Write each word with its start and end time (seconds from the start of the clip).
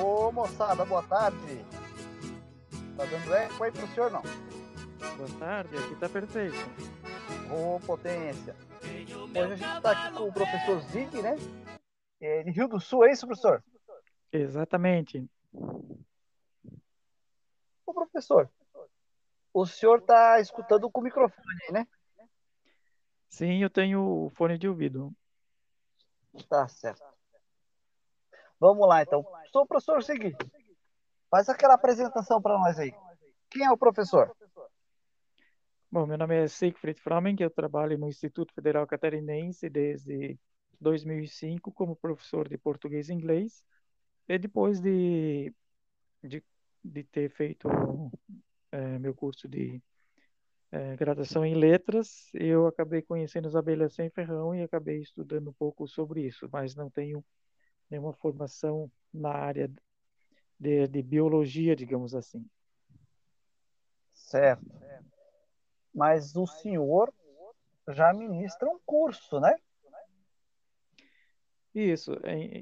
Ô 0.00 0.30
moçada, 0.30 0.84
boa 0.84 1.02
tarde. 1.02 1.64
Tá 2.96 3.04
dando 3.04 3.34
eco 3.34 3.64
aí 3.64 3.72
pro 3.72 3.86
senhor 3.88 4.10
não? 4.10 4.22
Boa 5.16 5.38
tarde, 5.38 5.76
aqui 5.76 5.96
tá 5.96 6.08
perfeito. 6.08 6.56
Ô 7.50 7.80
potência. 7.80 8.54
Hoje 9.30 9.52
a 9.52 9.56
gente 9.56 9.82
tá 9.82 9.90
aqui 9.90 10.16
com 10.16 10.28
o 10.28 10.32
professor 10.32 10.80
Zig, 10.80 11.22
né? 11.22 11.36
É 12.20 12.42
de 12.42 12.50
Rio 12.50 12.68
do 12.68 12.80
Sul, 12.80 13.04
é 13.04 13.12
isso, 13.12 13.26
professor? 13.26 13.62
Exatamente. 14.32 15.28
Ô 17.86 17.94
professor, 17.94 18.50
o 19.52 19.66
senhor 19.66 20.02
tá 20.02 20.40
escutando 20.40 20.90
com 20.90 21.00
o 21.00 21.04
microfone, 21.04 21.72
né? 21.72 21.86
Sim, 23.28 23.62
eu 23.62 23.70
tenho 23.70 24.26
o 24.26 24.30
fone 24.30 24.58
de 24.58 24.68
ouvido. 24.68 25.14
Tá 26.48 26.66
certo. 26.68 27.15
Vamos 28.58 28.88
lá, 28.88 29.02
então. 29.02 29.24
Sou 29.52 29.62
o 29.62 29.66
professor 29.66 30.02
Zig. 30.02 30.36
Faz 31.30 31.48
aquela 31.48 31.74
apresentação 31.74 32.40
para 32.40 32.58
nós 32.58 32.78
aí. 32.78 32.92
Quem 33.50 33.64
é 33.64 33.70
o 33.70 33.76
professor? 33.76 34.34
Bom, 35.90 36.06
meu 36.06 36.18
nome 36.18 36.36
é 36.36 36.48
Siegfried 36.48 37.00
Fromming, 37.00 37.36
eu 37.40 37.50
trabalho 37.50 37.96
no 37.96 38.08
Instituto 38.08 38.52
Federal 38.52 38.86
Catarinense 38.86 39.68
desde 39.70 40.38
2005 40.80 41.72
como 41.72 41.96
professor 41.96 42.48
de 42.48 42.58
português 42.58 43.08
e 43.08 43.14
inglês. 43.14 43.64
E 44.28 44.38
depois 44.38 44.80
de, 44.80 45.54
de, 46.22 46.42
de 46.84 47.04
ter 47.04 47.30
feito 47.30 47.68
é, 48.72 48.98
meu 48.98 49.14
curso 49.14 49.48
de 49.48 49.80
é, 50.72 50.96
graduação 50.96 51.44
em 51.44 51.54
letras, 51.54 52.28
eu 52.34 52.66
acabei 52.66 53.02
conhecendo 53.02 53.46
as 53.46 53.54
abelhas 53.54 53.94
sem 53.94 54.10
ferrão 54.10 54.54
e 54.54 54.62
acabei 54.62 55.00
estudando 55.00 55.50
um 55.50 55.54
pouco 55.54 55.86
sobre 55.86 56.26
isso, 56.26 56.48
mas 56.52 56.74
não 56.74 56.90
tenho 56.90 57.24
nenhuma 57.90 58.12
formação 58.12 58.90
na 59.12 59.30
área 59.30 59.70
de, 60.58 60.86
de 60.88 61.02
biologia, 61.02 61.76
digamos 61.76 62.14
assim. 62.14 62.44
Certo. 64.12 64.64
Mas 65.94 66.34
o 66.36 66.46
senhor 66.46 67.12
já 67.88 68.12
ministra 68.12 68.68
um 68.68 68.78
curso, 68.84 69.40
né? 69.40 69.56
Isso. 71.74 72.12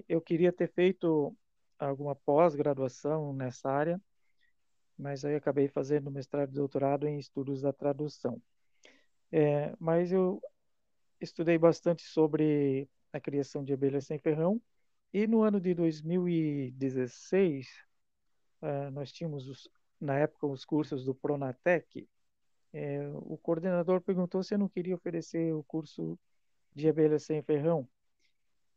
Eu 0.09 0.21
queria 0.21 0.53
ter 0.53 0.71
feito 0.73 1.37
alguma 1.79 2.15
pós-graduação 2.15 3.33
nessa 3.33 3.71
área, 3.71 4.01
mas 4.97 5.25
aí 5.25 5.35
acabei 5.35 5.69
fazendo 5.69 6.11
mestrado 6.11 6.51
e 6.51 6.55
doutorado 6.55 7.07
em 7.07 7.19
estudos 7.19 7.63
da 7.63 7.73
tradução. 7.73 8.41
É, 9.33 9.75
mas 9.79 10.13
eu 10.13 10.41
estudei 11.21 11.59
bastante 11.59 12.03
sobre 12.03 12.89
a 13.13 13.21
criação 13.21 13.65
de 13.65 13.73
abelhas 13.73 14.07
sem 14.07 14.19
ferrão 14.19 14.61
e 15.15 15.29
no 15.29 15.43
ano 15.43 15.61
de 15.61 15.73
2016 15.75 17.69
uh, 18.61 18.67
é, 18.67 18.91
nós 18.91 19.13
tínhamos 19.13 19.47
os, 19.47 19.71
na 20.01 20.19
época 20.19 20.49
os 20.49 20.65
cursos 20.65 21.05
do 21.05 21.15
Pronatec. 21.15 22.09
É, 22.73 23.09
o 23.15 23.39
coordenador 23.39 24.01
perguntou 24.01 24.43
se 24.43 24.55
eu 24.55 24.59
não 24.59 24.69
queria 24.69 24.97
oferecer 24.97 25.55
o 25.55 25.63
curso 25.63 26.19
de 26.75 26.89
abelhas 26.89 27.23
sem 27.23 27.41
ferrão. 27.43 27.89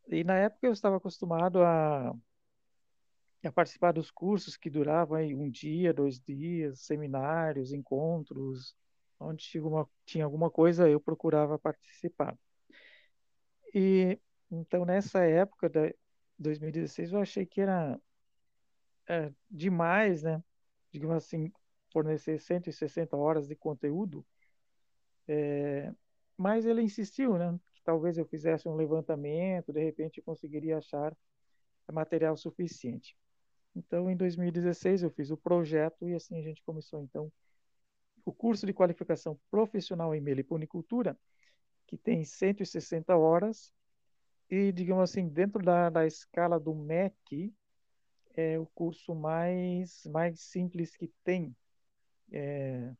E 0.08 0.24
na 0.24 0.36
época 0.36 0.68
eu 0.68 0.74
estava 0.74 0.98
acostumado 0.98 1.64
a 1.64 2.16
a 3.44 3.52
participar 3.52 3.94
dos 3.94 4.12
cursos 4.12 4.58
que 4.58 4.70
duravam 4.70 5.18
aí 5.18 5.34
um 5.34 5.50
dia, 5.50 5.94
dois 5.94 6.20
dias, 6.20 6.82
seminários, 6.82 7.72
encontros, 7.72 8.76
onde 9.20 9.44
tinha 9.46 9.64
alguma, 9.64 9.90
tinha 10.06 10.26
alguma 10.26 10.52
coisa 10.52 10.90
eu 10.90 11.00
procurava 11.00 11.58
participar. 11.58 12.38
E 13.74 14.20
então 14.52 14.86
nessa 14.86 15.24
época 15.24 15.70
2016 16.40 17.12
eu 17.12 17.20
achei 17.20 17.46
que 17.46 17.62
era 17.62 18.00
é, 19.08 19.32
demais, 19.50 20.24
né? 20.24 20.44
Digamos 20.92 21.16
assim, 21.18 21.52
fornecer 21.92 22.40
160 22.40 23.16
horas 23.16 23.48
de 23.48 23.56
conteúdo. 23.56 24.26
É, 25.28 25.94
mas 26.38 26.66
ele 26.66 26.82
insistiu, 26.82 27.38
né? 27.38 27.60
Que 27.74 27.82
talvez 27.84 28.18
eu 28.18 28.26
fizesse 28.26 28.68
um 28.68 28.76
levantamento, 28.76 29.74
de 29.74 29.84
repente 29.84 30.20
eu 30.20 30.24
conseguiria 30.24 30.78
achar 30.78 31.16
material 31.92 32.36
suficiente. 32.36 33.18
Então, 33.76 34.10
em 34.10 34.16
2016, 34.18 35.04
eu 35.04 35.12
fiz 35.12 35.30
o 35.32 35.38
projeto 35.38 36.08
e 36.08 36.16
assim 36.16 36.38
a 36.38 36.42
gente 36.42 36.64
começou, 36.64 37.02
então, 37.02 37.32
o 38.26 38.34
curso 38.34 38.66
de 38.66 38.74
qualificação 38.74 39.40
profissional 39.50 40.14
em 40.14 40.20
meliponicultura, 40.20 41.18
que 41.86 41.98
tem 41.98 42.26
160 42.26 43.16
horas 43.16 43.72
e, 44.50 44.72
digamos 44.72 45.10
assim, 45.10 45.28
dentro 45.28 45.64
da, 45.64 45.90
da 45.90 46.06
escala 46.06 46.60
do 46.60 46.74
MEC, 46.74 47.54
é 48.36 48.58
o 48.60 48.66
curso 48.68 49.16
mais, 49.16 50.06
mais 50.06 50.40
simples 50.40 50.96
que 50.96 51.12
tem, 51.24 51.56
é, 52.32 52.94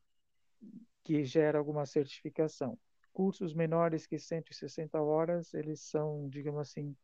que 1.04 1.24
gera 1.24 1.58
alguma 1.58 1.86
certificação. 1.86 2.78
Cursos 3.12 3.54
menores 3.54 4.06
que 4.06 4.18
160 4.18 5.00
horas, 5.00 5.54
eles 5.54 5.80
são, 5.80 6.28
digamos 6.28 6.60
assim, 6.60 6.96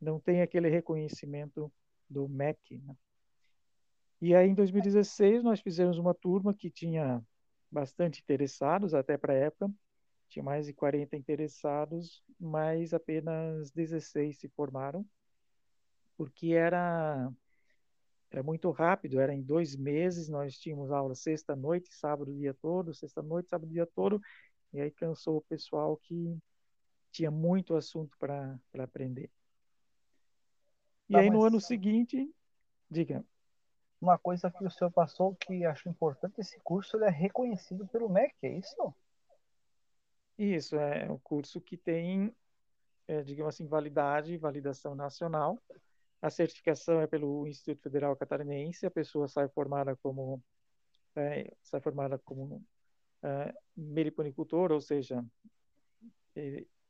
não 0.00 0.18
tem 0.18 0.42
aquele 0.42 0.68
reconhecimento 0.68 1.72
do 2.08 2.28
MEC, 2.28 2.78
né? 2.78 2.96
E 4.20 4.36
aí, 4.36 4.48
em 4.48 4.54
2016, 4.54 5.42
nós 5.42 5.60
fizemos 5.60 5.98
uma 5.98 6.14
turma 6.14 6.54
que 6.54 6.70
tinha 6.70 7.20
bastante 7.68 8.20
interessados, 8.22 8.94
até 8.94 9.18
para 9.18 9.32
a 9.32 9.36
época, 9.36 9.68
tinha 10.32 10.42
mais 10.42 10.66
de 10.66 10.72
40 10.72 11.14
interessados, 11.14 12.24
mas 12.40 12.94
apenas 12.94 13.70
16 13.70 14.38
se 14.38 14.48
formaram, 14.48 15.04
porque 16.16 16.52
era, 16.52 17.30
era 18.30 18.42
muito 18.42 18.70
rápido, 18.70 19.20
era 19.20 19.34
em 19.34 19.42
dois 19.42 19.76
meses, 19.76 20.30
nós 20.30 20.58
tínhamos 20.58 20.90
aula 20.90 21.14
sexta-noite, 21.14 21.92
sábado 21.92 22.30
o 22.30 22.34
dia 22.34 22.54
todo, 22.54 22.94
sexta-noite, 22.94 23.50
sábado 23.50 23.68
o 23.68 23.72
dia 23.72 23.86
todo, 23.86 24.20
e 24.72 24.80
aí 24.80 24.90
cansou 24.90 25.36
o 25.36 25.42
pessoal 25.42 25.98
que 25.98 26.38
tinha 27.10 27.30
muito 27.30 27.76
assunto 27.76 28.16
para 28.18 28.58
aprender. 28.78 29.30
E 31.10 31.12
tá, 31.12 31.20
aí, 31.20 31.28
no 31.28 31.44
ano 31.44 31.60
seguinte, 31.60 32.34
diga 32.90 33.22
uma 34.00 34.18
coisa 34.18 34.50
que 34.50 34.64
o 34.64 34.70
senhor 34.70 34.90
passou 34.90 35.36
que 35.36 35.64
acho 35.64 35.88
importante, 35.90 36.40
esse 36.40 36.58
curso 36.60 36.96
ele 36.96 37.04
é 37.04 37.10
reconhecido 37.10 37.86
pelo 37.86 38.08
MEC, 38.08 38.34
é 38.42 38.58
isso? 38.58 38.94
Isso, 40.44 40.74
é 40.74 41.08
um 41.08 41.18
curso 41.18 41.60
que 41.60 41.76
tem, 41.76 42.34
é, 43.06 43.22
digamos 43.22 43.54
assim, 43.54 43.64
validade, 43.64 44.36
validação 44.36 44.92
nacional. 44.92 45.62
A 46.20 46.30
certificação 46.30 47.00
é 47.00 47.06
pelo 47.06 47.46
Instituto 47.46 47.80
Federal 47.84 48.16
Catarinense, 48.16 48.84
a 48.84 48.90
pessoa 48.90 49.28
sai 49.28 49.48
formada 49.48 49.94
como, 49.96 50.42
é, 51.14 51.54
sai 51.62 51.80
formada 51.80 52.18
como 52.18 52.60
é, 53.22 53.54
meliponicultor, 53.76 54.72
ou 54.72 54.80
seja, 54.80 55.24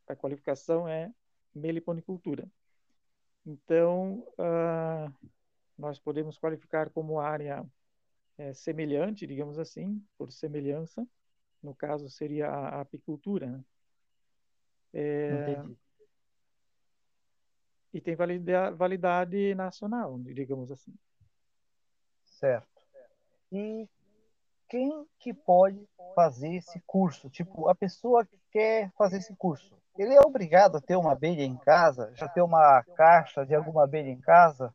a 0.09 0.17
qualificação 0.17 0.89
é 0.89 1.13
meliponicultura. 1.55 2.51
Então, 3.45 4.27
uh, 4.39 5.31
nós 5.77 5.99
podemos 5.99 6.39
qualificar 6.39 6.89
como 6.89 7.21
área 7.21 7.67
é, 8.39 8.55
semelhante, 8.55 9.27
digamos 9.27 9.59
assim, 9.59 10.03
por 10.17 10.33
semelhança. 10.33 11.07
No 11.63 11.75
caso, 11.75 12.09
seria 12.11 12.49
a, 12.49 12.81
apicultura. 12.81 13.47
Né? 13.47 13.65
É, 14.95 15.63
e 17.93 18.01
tem 18.01 18.17
validade, 18.17 18.77
validade 18.77 19.55
nacional, 19.55 20.19
digamos 20.19 20.73
assim. 20.73 20.95
Certo. 22.25 22.67
E 23.51 23.89
quem 24.69 25.07
que 25.19 25.35
pode 25.35 25.87
fazer 26.15 26.55
esse 26.55 26.81
curso? 26.87 27.29
Tipo, 27.29 27.69
a 27.69 27.75
pessoa 27.75 28.25
que 28.25 28.39
quer 28.51 28.91
fazer 28.97 29.19
esse 29.19 29.37
curso, 29.37 29.77
ele 29.99 30.15
é 30.15 30.21
obrigado 30.21 30.77
a 30.77 30.81
ter 30.81 30.97
uma 30.97 31.13
abelha 31.13 31.43
em 31.43 31.57
casa, 31.57 32.11
já 32.15 32.27
ter 32.27 32.41
uma 32.41 32.83
caixa 32.97 33.45
de 33.45 33.55
alguma 33.55 33.85
abelha 33.85 34.09
em 34.09 34.21
casa, 34.21 34.75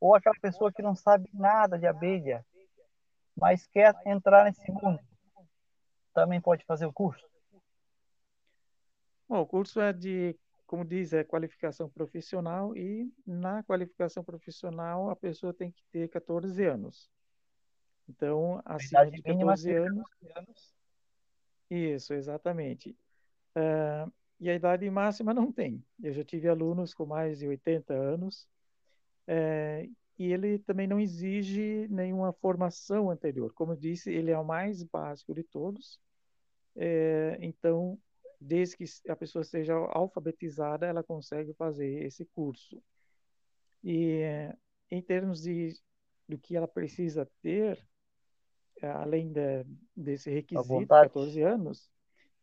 ou 0.00 0.14
aquela 0.14 0.34
pessoa 0.40 0.72
que 0.72 0.82
não 0.82 0.94
sabe 0.94 1.30
nada 1.32 1.78
de 1.78 1.86
abelha, 1.86 2.44
mas 3.36 3.66
quer 3.68 3.94
entrar 4.04 4.44
nesse 4.44 4.70
mundo, 4.72 4.98
também 6.22 6.40
pode 6.40 6.64
fazer 6.64 6.86
o 6.86 6.92
curso? 6.92 7.24
Bom, 9.28 9.40
o 9.40 9.46
curso 9.46 9.80
é 9.80 9.92
de, 9.92 10.34
como 10.66 10.84
diz, 10.84 11.12
é 11.12 11.22
qualificação 11.22 11.88
profissional 11.88 12.76
e 12.76 13.12
na 13.26 13.62
qualificação 13.62 14.24
profissional 14.24 15.10
a 15.10 15.16
pessoa 15.16 15.52
tem 15.52 15.70
que 15.70 15.82
ter 15.92 16.08
14 16.08 16.64
anos. 16.64 17.10
Então, 18.08 18.62
acima 18.64 19.10
de 19.10 19.22
14 19.22 19.74
anos, 19.74 20.06
anos. 20.34 20.74
Isso, 21.70 22.14
exatamente. 22.14 22.96
Uh, 23.54 24.10
e 24.40 24.48
a 24.48 24.54
idade 24.54 24.88
máxima 24.88 25.34
não 25.34 25.52
tem. 25.52 25.84
Eu 26.02 26.12
já 26.12 26.24
tive 26.24 26.48
alunos 26.48 26.94
com 26.94 27.04
mais 27.04 27.40
de 27.40 27.48
80 27.48 27.92
anos 27.92 28.48
é, 29.26 29.88
e 30.18 30.32
ele 30.32 30.58
também 30.60 30.86
não 30.86 30.98
exige 30.98 31.86
nenhuma 31.90 32.32
formação 32.32 33.10
anterior. 33.10 33.52
Como 33.52 33.72
eu 33.72 33.76
disse, 33.76 34.10
ele 34.10 34.30
é 34.30 34.38
o 34.38 34.44
mais 34.44 34.82
básico 34.82 35.34
de 35.34 35.42
todos. 35.42 36.00
É, 36.80 37.36
então, 37.40 37.98
desde 38.40 38.76
que 38.76 38.84
a 39.08 39.16
pessoa 39.16 39.42
seja 39.42 39.74
alfabetizada, 39.74 40.86
ela 40.86 41.02
consegue 41.02 41.52
fazer 41.54 42.04
esse 42.04 42.24
curso. 42.26 42.80
E 43.82 44.22
em 44.90 45.02
termos 45.02 45.42
de 45.42 45.74
do 46.28 46.38
que 46.38 46.54
ela 46.54 46.68
precisa 46.68 47.28
ter, 47.40 47.82
além 48.82 49.32
de, 49.32 49.64
desse 49.96 50.30
requisito, 50.30 50.86
14 50.86 51.42
anos, 51.42 51.90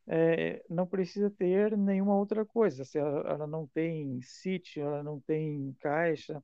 é, 0.08 0.64
não 0.70 0.88
precisa 0.88 1.30
ter 1.30 1.78
nenhuma 1.78 2.16
outra 2.18 2.44
coisa. 2.44 2.84
Se 2.84 2.98
ela, 2.98 3.22
ela, 3.30 3.48
não 3.48 3.68
tem 3.68 4.20
sítio, 4.22 4.84
ela 4.84 5.04
não 5.04 5.20
tem 5.20 5.76
caixa, 5.80 6.44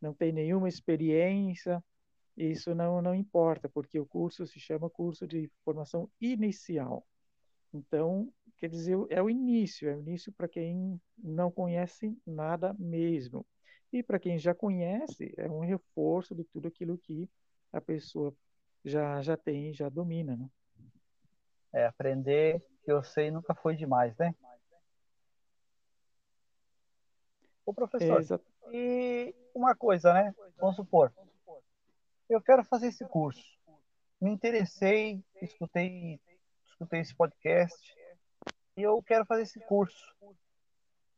não 0.00 0.14
tem 0.14 0.32
nenhuma 0.32 0.68
experiência, 0.68 1.84
isso 2.36 2.74
não, 2.74 3.02
não 3.02 3.14
importa, 3.14 3.68
porque 3.68 4.00
o 4.00 4.06
curso 4.06 4.46
se 4.46 4.58
chama 4.58 4.88
curso 4.88 5.26
de 5.26 5.50
formação 5.62 6.10
inicial. 6.18 7.06
Então, 7.72 8.32
quer 8.58 8.68
dizer, 8.68 8.96
é 9.08 9.22
o 9.22 9.30
início, 9.30 9.88
é 9.88 9.94
o 9.94 10.00
início 10.00 10.32
para 10.32 10.48
quem 10.48 11.00
não 11.18 11.50
conhece 11.50 12.16
nada 12.26 12.74
mesmo. 12.78 13.46
E 13.92 14.02
para 14.02 14.18
quem 14.18 14.38
já 14.38 14.54
conhece, 14.54 15.32
é 15.36 15.48
um 15.50 15.60
reforço 15.60 16.34
de 16.34 16.44
tudo 16.44 16.68
aquilo 16.68 16.98
que 16.98 17.28
a 17.72 17.80
pessoa 17.80 18.34
já, 18.84 19.20
já 19.20 19.36
tem, 19.36 19.72
já 19.72 19.88
domina, 19.88 20.36
né? 20.36 20.48
É, 21.72 21.86
aprender 21.86 22.60
que 22.84 22.90
eu 22.90 23.02
sei 23.02 23.30
nunca 23.30 23.54
foi 23.54 23.76
demais, 23.76 24.16
né? 24.16 24.34
O 27.64 27.72
professor, 27.72 28.22
é, 28.22 28.72
e 28.72 29.34
uma 29.54 29.76
coisa, 29.76 30.12
né? 30.12 30.34
Vamos 30.58 30.76
supor, 30.76 31.12
eu 32.28 32.40
quero 32.40 32.64
fazer 32.64 32.88
esse 32.88 33.04
curso. 33.04 33.44
Me 34.20 34.30
interessei, 34.30 35.22
escutei, 35.42 36.20
escutei 36.80 37.00
esse 37.00 37.14
podcast 37.14 37.94
e 38.74 38.82
eu 38.82 39.02
quero 39.02 39.26
fazer 39.26 39.42
esse 39.42 39.60
curso. 39.60 40.02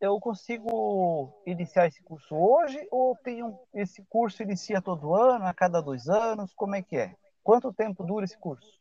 Eu 0.01 0.19
consigo 0.19 1.41
iniciar 1.47 1.87
esse 1.87 2.03
curso 2.03 2.35
hoje 2.35 2.85
ou 2.91 3.17
tenho 3.23 3.57
esse 3.73 4.05
curso 4.07 4.43
inicia 4.43 4.83
todo 4.83 5.15
ano, 5.15 5.47
a 5.47 5.55
cada 5.55 5.81
dois 5.81 6.09
anos? 6.09 6.53
Como 6.55 6.75
é 6.75 6.83
que 6.83 6.97
é? 6.97 7.15
Quanto 7.45 7.73
tempo 7.73 8.05
dura 8.05 8.25
esse 8.25 8.37
curso? 8.37 8.77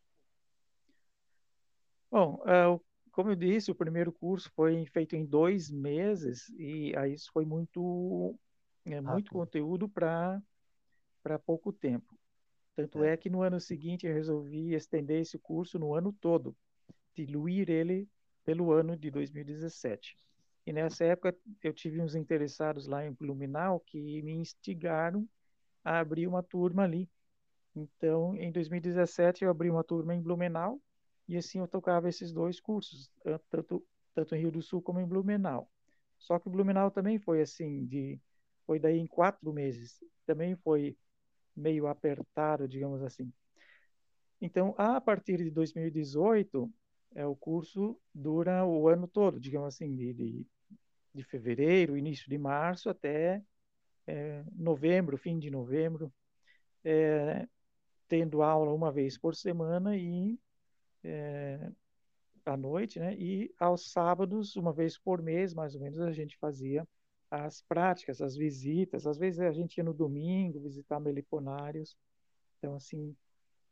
Bom, 2.10 2.42
é, 2.48 2.80
como 3.12 3.30
eu 3.30 3.36
disse, 3.36 3.70
o 3.70 3.76
primeiro 3.76 4.12
curso 4.12 4.52
foi 4.56 4.84
feito 4.88 5.16
em 5.16 5.24
dois 5.24 5.70
meses 5.70 6.50
e 6.58 6.96
aí 6.98 7.14
isso 7.14 7.30
foi 7.32 7.46
muito, 7.46 8.36
é, 8.86 9.00
muito 9.00 9.32
conteúdo 9.32 9.88
para 9.88 10.42
para 11.22 11.38
pouco 11.38 11.72
tempo. 11.72 12.18
Tanto 12.76 13.04
é. 13.04 13.14
é 13.14 13.18
que 13.18 13.30
no 13.30 13.44
ano 13.44 13.60
seguinte 13.60 14.08
eu 14.08 14.14
resolvi 14.14 14.74
estender 14.74 15.22
esse 15.22 15.38
curso 15.38 15.78
no 15.78 15.94
ano 15.94 16.12
todo, 16.12 16.58
diluir 17.16 17.70
ele 17.70 18.08
pelo 18.44 18.72
ano 18.72 18.96
de 18.98 19.12
2017. 19.12 20.18
E 20.66 20.74
nessa 20.74 21.06
época 21.06 21.36
eu 21.64 21.74
tive 21.74 22.02
uns 22.02 22.16
interessados 22.16 22.88
lá 22.88 23.06
em 23.06 23.12
Blumenau 23.12 23.80
que 23.80 24.22
me 24.22 24.34
instigaram 24.34 25.28
a 25.84 26.00
abrir 26.00 26.28
uma 26.28 26.44
turma 26.44 26.84
ali. 26.84 27.10
Então, 27.76 28.36
em 28.36 28.52
2017 28.52 29.44
eu 29.44 29.50
abri 29.50 29.70
uma 29.70 29.84
turma 29.84 30.14
em 30.14 30.22
Blumenau 30.22 30.82
e 31.28 31.38
assim 31.38 31.60
eu 31.60 31.68
tocava 31.68 32.10
esses 32.10 32.32
dois 32.32 32.60
cursos, 32.60 33.10
tanto, 33.50 33.86
tanto 34.14 34.36
em 34.36 34.42
Rio 34.42 34.52
do 34.52 34.62
Sul 34.62 34.82
como 34.82 35.00
em 35.00 35.08
Blumenau. 35.08 35.70
Só 36.18 36.38
que 36.38 36.50
Blumenau 36.50 36.92
também 36.92 37.18
foi 37.18 37.42
assim, 37.42 37.86
de, 37.86 38.20
foi 38.66 38.80
daí 38.80 39.00
em 39.00 39.08
quatro 39.08 39.52
meses. 39.52 40.00
Também 40.26 40.56
foi 40.56 40.96
meio 41.56 41.88
apertado, 41.88 42.68
digamos 42.68 43.02
assim. 43.02 43.32
Então, 44.40 44.74
a 44.78 45.00
partir 45.00 45.38
de 45.38 45.52
2018, 45.52 46.72
é, 47.16 47.26
o 47.26 47.36
curso 47.36 48.00
dura 48.14 48.66
o 48.66 48.88
ano 48.88 49.08
todo, 49.08 49.40
digamos 49.40 49.76
assim, 49.76 49.96
de, 49.96 50.46
de, 51.14 51.24
fevereiro, 51.24 51.98
início 51.98 52.30
de 52.30 52.38
março 52.38 52.90
até 52.90 53.44
é, 54.08 54.44
novembro, 54.54 55.18
fim 55.18 55.38
de 55.38 55.50
novembro, 55.50 56.12
é, 56.84 57.48
tendo 58.08 58.42
aula 58.42 58.74
uma 58.74 58.92
vez 58.92 59.18
por 59.18 59.36
semana 59.36 59.96
e 59.98 60.40
é, 61.04 61.72
à 62.46 62.58
noite, 62.58 63.00
né? 63.00 63.16
E 63.16 63.54
aos 63.60 63.92
sábados, 63.92 64.56
uma 64.56 64.74
vez 64.74 64.98
por 64.98 65.22
mês, 65.22 65.54
mais 65.54 65.76
ou 65.76 65.82
menos, 65.82 66.00
a 66.00 66.12
gente 66.12 66.38
fazia 66.38 66.88
as 67.30 67.62
práticas, 67.62 68.22
as 68.22 68.36
visitas. 68.36 69.08
Às 69.08 69.18
vezes 69.18 69.40
a 69.40 69.52
gente 69.52 69.78
ia 69.78 69.84
no 69.84 69.94
domingo 69.94 70.60
visitar 70.60 71.00
meliponários. 71.00 71.98
Então, 72.58 72.76
assim, 72.76 73.16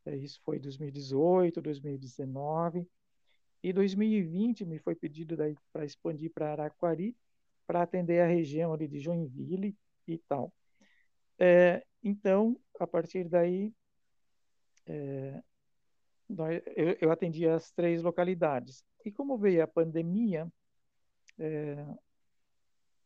é, 0.06 0.16
isso 0.16 0.40
foi 0.44 0.58
2018, 0.58 1.60
2019. 1.60 2.88
E 3.62 3.72
2020 3.72 4.64
me 4.64 4.78
foi 4.78 4.94
pedido 4.94 5.36
para 5.72 5.84
expandir 5.84 6.32
para 6.32 6.52
Araquari, 6.52 7.16
para 7.66 7.82
atender 7.82 8.20
a 8.20 8.26
região 8.26 8.72
ali 8.72 8.88
de 8.88 8.98
Joinville 9.00 9.76
e 10.06 10.18
tal. 10.18 10.52
É, 11.38 11.84
então, 12.02 12.58
a 12.78 12.86
partir 12.86 13.28
daí, 13.28 13.72
é, 14.86 15.42
eu, 16.76 16.96
eu 17.00 17.10
atendi 17.12 17.46
as 17.48 17.70
três 17.72 18.02
localidades. 18.02 18.84
E 19.04 19.10
como 19.10 19.38
veio 19.38 19.62
a 19.62 19.66
pandemia, 19.66 20.50
é, 21.38 21.86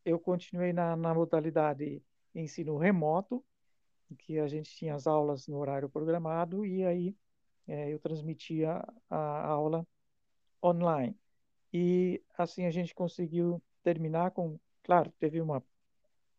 eu 0.03 0.19
continuei 0.19 0.71
na, 0.71 0.95
na 0.95 1.13
modalidade 1.13 2.01
ensino 2.33 2.77
remoto, 2.77 3.43
que 4.19 4.39
a 4.39 4.47
gente 4.47 4.69
tinha 4.75 4.95
as 4.95 5.07
aulas 5.07 5.47
no 5.47 5.57
horário 5.57 5.89
programado 5.89 6.65
e 6.65 6.85
aí 6.85 7.15
é, 7.67 7.91
eu 7.91 7.99
transmitia 7.99 8.83
a 9.09 9.47
aula 9.47 9.85
online. 10.65 11.15
E 11.73 12.21
assim 12.37 12.65
a 12.65 12.71
gente 12.71 12.95
conseguiu 12.95 13.61
terminar 13.83 14.31
com, 14.31 14.59
claro, 14.83 15.11
teve 15.19 15.41
uma 15.41 15.63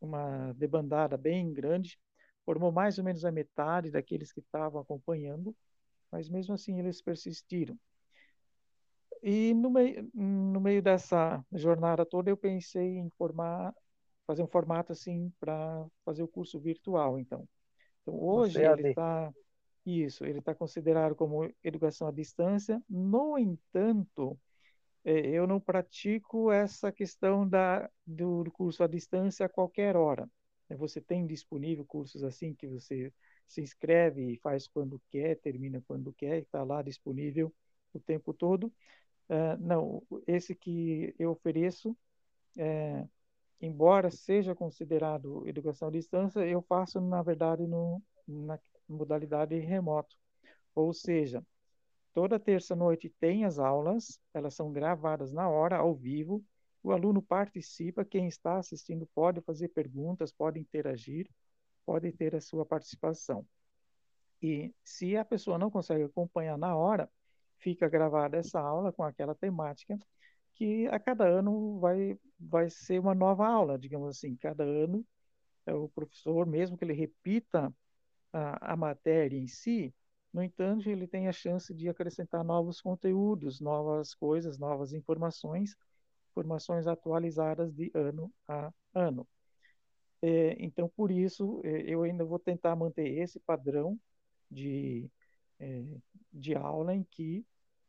uma 0.00 0.52
debandada 0.54 1.16
bem 1.16 1.52
grande, 1.52 1.98
formou 2.44 2.70
mais 2.70 2.98
ou 2.98 3.04
menos 3.04 3.24
a 3.24 3.32
metade 3.32 3.90
daqueles 3.90 4.32
que 4.32 4.40
estavam 4.40 4.80
acompanhando, 4.80 5.54
mas 6.10 6.28
mesmo 6.28 6.54
assim 6.54 6.78
eles 6.78 7.02
persistiram. 7.02 7.78
E 9.22 9.54
no 9.54 9.70
meio, 9.70 10.08
no 10.14 10.60
meio 10.60 10.82
dessa 10.82 11.44
jornada 11.52 12.06
toda 12.06 12.30
eu 12.30 12.36
pensei 12.36 12.98
em 12.98 13.10
formar, 13.18 13.74
fazer 14.26 14.42
um 14.42 14.46
formato 14.46 14.92
assim 14.92 15.32
para 15.40 15.84
fazer 16.04 16.22
o 16.22 16.28
curso 16.28 16.60
virtual, 16.60 17.18
então. 17.18 17.48
Então 18.02 18.14
hoje 18.22 18.62
ele 18.62 18.90
está 18.90 19.32
isso, 19.86 20.24
ele 20.24 20.40
está 20.40 20.54
considerado 20.54 21.14
como 21.14 21.52
educação 21.62 22.08
à 22.08 22.10
distância. 22.10 22.82
No 22.88 23.38
entanto, 23.38 24.38
é, 25.04 25.28
eu 25.28 25.46
não 25.46 25.60
pratico 25.60 26.50
essa 26.50 26.90
questão 26.90 27.48
da, 27.48 27.88
do, 28.06 28.44
curso 28.52 28.82
à 28.82 28.86
distância 28.88 29.46
a 29.46 29.48
qualquer 29.48 29.96
hora. 29.96 30.28
Você 30.70 31.00
tem 31.00 31.26
disponível 31.26 31.84
cursos 31.84 32.24
assim 32.24 32.52
que 32.52 32.66
você 32.66 33.12
se 33.46 33.60
inscreve 33.60 34.32
e 34.32 34.36
faz 34.38 34.66
quando 34.66 35.00
quer, 35.08 35.36
termina 35.36 35.80
quando 35.86 36.12
quer, 36.12 36.38
está 36.38 36.64
lá 36.64 36.82
disponível 36.82 37.54
o 37.92 38.00
tempo 38.00 38.34
todo. 38.34 38.72
Uh, 39.28 39.56
não, 39.60 40.02
esse 40.26 40.54
que 40.54 41.14
eu 41.18 41.30
ofereço, 41.30 41.96
é, 42.56 43.06
embora 43.60 44.10
seja 44.10 44.54
considerado 44.54 45.46
educação 45.46 45.88
à 45.88 45.90
distância, 45.90 46.40
eu 46.40 46.62
faço, 46.62 47.00
na 47.00 47.22
verdade, 47.22 47.66
no, 47.66 48.02
na 48.26 48.58
modalidade 48.88 49.58
remoto. 49.58 50.16
Ou 50.74 50.92
seja, 50.92 51.44
toda 52.12 52.38
terça-noite 52.38 53.12
tem 53.20 53.44
as 53.44 53.58
aulas, 53.58 54.20
elas 54.32 54.54
são 54.54 54.72
gravadas 54.72 55.32
na 55.32 55.48
hora, 55.48 55.76
ao 55.76 55.94
vivo, 55.94 56.44
o 56.82 56.92
aluno 56.92 57.20
participa, 57.20 58.04
quem 58.04 58.28
está 58.28 58.58
assistindo 58.58 59.08
pode 59.14 59.40
fazer 59.40 59.68
perguntas, 59.68 60.32
pode 60.32 60.60
interagir, 60.60 61.28
pode 61.84 62.12
ter 62.12 62.34
a 62.36 62.40
sua 62.40 62.64
participação. 62.64 63.46
E 64.40 64.72
se 64.84 65.16
a 65.16 65.24
pessoa 65.24 65.58
não 65.58 65.70
consegue 65.70 66.04
acompanhar 66.04 66.56
na 66.56 66.76
hora, 66.76 67.10
fica 67.58 67.88
gravada 67.88 68.36
essa 68.36 68.60
aula 68.60 68.92
com 68.92 69.02
aquela 69.02 69.34
temática 69.34 69.98
que 70.54 70.86
a 70.88 70.98
cada 70.98 71.26
ano 71.26 71.78
vai 71.80 72.18
vai 72.38 72.68
ser 72.68 72.98
uma 73.00 73.14
nova 73.14 73.46
aula, 73.46 73.78
digamos 73.78 74.08
assim. 74.08 74.36
Cada 74.36 74.62
ano 74.64 75.04
é 75.66 75.74
o 75.74 75.88
professor, 75.88 76.46
mesmo 76.46 76.76
que 76.76 76.84
ele 76.84 76.92
repita 76.92 77.72
a, 78.36 78.72
a 78.72 78.76
matéria 78.76 79.36
em 79.38 79.46
si, 79.46 79.94
no 80.32 80.42
entanto, 80.42 80.88
ele 80.90 81.06
tem 81.06 81.28
a 81.28 81.32
chance 81.32 81.72
de 81.74 81.88
acrescentar 81.88 82.44
novos 82.44 82.80
conteúdos, 82.80 83.60
novas 83.60 84.14
coisas, 84.14 84.58
novas 84.58 84.92
informações, 84.92 85.74
informações 86.30 86.86
atualizadas 86.86 87.72
de 87.72 87.90
ano 87.94 88.30
a 88.46 88.70
ano. 88.94 89.26
É, 90.20 90.56
então, 90.62 90.88
por 90.88 91.10
isso, 91.10 91.60
é, 91.64 91.82
eu 91.82 92.02
ainda 92.02 92.24
vou 92.24 92.38
tentar 92.38 92.76
manter 92.76 93.08
esse 93.18 93.40
padrão 93.40 93.98
de, 94.50 95.10
é, 95.58 95.84
de 96.32 96.54
aula 96.54 96.94
em 96.94 97.04
que 97.04 97.46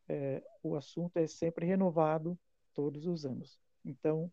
é, 0.07 0.41
o 0.63 0.75
assunto 0.75 1.17
é 1.17 1.27
sempre 1.27 1.65
renovado 1.65 2.39
todos 2.73 3.05
os 3.07 3.25
anos. 3.25 3.59
Então, 3.83 4.31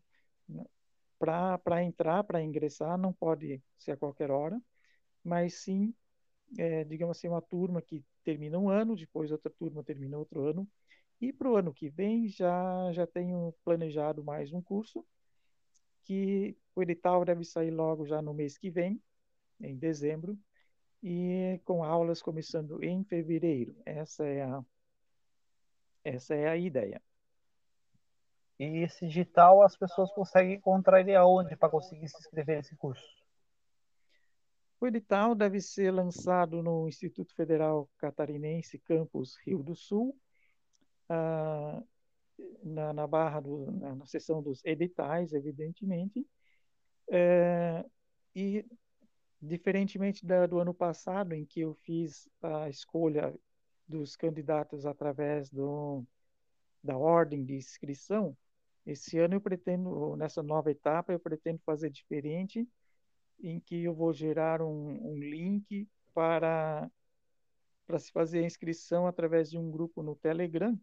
para 1.19 1.83
entrar, 1.83 2.23
para 2.23 2.41
ingressar, 2.41 2.97
não 2.97 3.11
pode 3.11 3.61
ser 3.77 3.91
a 3.91 3.97
qualquer 3.97 4.31
hora, 4.31 4.61
mas 5.23 5.55
sim, 5.55 5.93
é, 6.57 6.83
digamos 6.83 7.17
assim, 7.17 7.27
uma 7.27 7.41
turma 7.41 7.81
que 7.81 8.03
termina 8.23 8.57
um 8.57 8.69
ano, 8.69 8.95
depois 8.95 9.31
outra 9.31 9.51
turma 9.51 9.83
termina 9.83 10.17
outro 10.17 10.47
ano, 10.47 10.67
e 11.19 11.31
para 11.31 11.49
o 11.49 11.55
ano 11.55 11.73
que 11.73 11.89
vem 11.89 12.27
já, 12.27 12.91
já 12.91 13.07
tenho 13.07 13.53
planejado 13.63 14.23
mais 14.23 14.51
um 14.51 14.61
curso, 14.61 15.05
que 16.03 16.57
o 16.75 16.83
edital 16.83 17.25
deve 17.25 17.43
sair 17.43 17.71
logo 17.71 18.05
já 18.05 18.21
no 18.21 18.33
mês 18.33 18.57
que 18.57 18.69
vem, 18.69 19.01
em 19.61 19.75
dezembro, 19.75 20.37
e 21.01 21.59
com 21.65 21.83
aulas 21.83 22.21
começando 22.21 22.83
em 22.83 23.03
fevereiro. 23.03 23.75
Essa 23.85 24.25
é 24.25 24.43
a, 24.43 24.63
essa 26.03 26.35
é 26.35 26.47
a 26.47 26.57
ideia. 26.57 27.01
E 28.59 28.83
esse 28.83 29.05
edital 29.05 29.63
as 29.63 29.75
pessoas 29.77 30.11
conseguem 30.13 30.55
encontrar 30.55 31.01
ele 31.01 31.15
aonde 31.15 31.55
para 31.55 31.69
conseguir 31.69 32.07
se 32.07 32.17
inscrever 32.17 32.57
nesse 32.57 32.75
curso? 32.75 33.24
O 34.79 34.87
edital 34.87 35.33
deve 35.35 35.61
ser 35.61 35.91
lançado 35.91 36.61
no 36.61 36.87
Instituto 36.87 37.33
Federal 37.35 37.89
Catarinense, 37.97 38.79
campus 38.79 39.37
Rio 39.45 39.63
do 39.63 39.75
Sul, 39.75 40.17
ah, 41.09 41.81
na, 42.63 42.93
na, 42.93 43.07
barra 43.07 43.39
do, 43.39 43.71
na, 43.71 43.95
na 43.95 44.05
seção 44.05 44.41
dos 44.41 44.63
editais, 44.65 45.33
evidentemente. 45.33 46.27
É, 47.09 47.85
e 48.35 48.65
Diferentemente 49.45 50.25
da, 50.25 50.47
do 50.47 50.59
ano 50.59 50.73
passado, 50.73 51.33
em 51.33 51.45
que 51.45 51.59
eu 51.59 51.75
fiz 51.75 52.27
a 52.41 52.67
escolha 52.67 53.33
dos 53.87 54.15
candidatos 54.15 54.87
através 54.87 55.51
do, 55.51 56.03
da 56.83 56.97
ordem 56.97 57.45
de 57.45 57.53
inscrição, 57.55 58.35
esse 58.85 59.19
ano 59.19 59.35
eu 59.35 59.41
pretendo, 59.41 60.15
nessa 60.15 60.41
nova 60.41 60.71
etapa, 60.71 61.13
eu 61.13 61.19
pretendo 61.19 61.59
fazer 61.63 61.91
diferente, 61.91 62.67
em 63.39 63.59
que 63.59 63.83
eu 63.83 63.93
vou 63.93 64.13
gerar 64.13 64.61
um, 64.61 65.11
um 65.11 65.17
link 65.17 65.87
para, 66.13 66.89
para 67.85 67.99
se 67.99 68.11
fazer 68.11 68.39
a 68.39 68.45
inscrição 68.45 69.07
através 69.07 69.49
de 69.49 69.57
um 69.57 69.69
grupo 69.69 70.01
no 70.01 70.15
Telegram. 70.15 70.79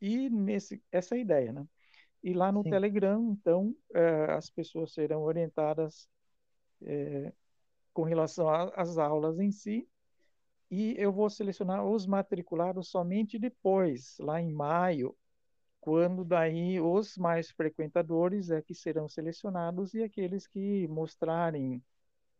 E 0.00 0.28
nesse, 0.28 0.82
essa 0.90 1.14
é 1.14 1.18
a 1.18 1.20
ideia, 1.20 1.52
né? 1.52 1.66
E 2.22 2.32
lá 2.32 2.50
no 2.50 2.62
Sim. 2.62 2.70
Telegram, 2.70 3.32
então, 3.32 3.76
eh, 3.94 4.26
as 4.30 4.48
pessoas 4.48 4.92
serão 4.92 5.22
orientadas 5.22 6.08
é, 6.82 7.32
com 7.92 8.02
relação 8.02 8.48
às 8.48 8.98
aulas 8.98 9.38
em 9.38 9.50
si, 9.50 9.88
e 10.70 10.94
eu 10.98 11.12
vou 11.12 11.30
selecionar 11.30 11.84
os 11.86 12.06
matriculados 12.06 12.88
somente 12.88 13.38
depois, 13.38 14.16
lá 14.18 14.40
em 14.40 14.50
maio, 14.52 15.16
quando 15.84 16.24
daí 16.24 16.80
os 16.80 17.18
mais 17.18 17.50
frequentadores 17.50 18.48
é 18.50 18.62
que 18.62 18.74
serão 18.74 19.06
selecionados 19.06 19.92
e 19.92 20.02
aqueles 20.02 20.46
que 20.46 20.88
mostrarem 20.88 21.84